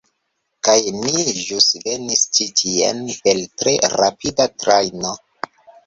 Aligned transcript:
Kaj 0.67 0.77
ni 0.95 1.25
ĵus 1.41 1.67
venis 1.85 2.25
ĉi 2.39 2.49
tien 2.65 3.07
per 3.23 3.45
tre 3.63 3.79
rapida 3.99 4.53
trajno. 4.61 5.19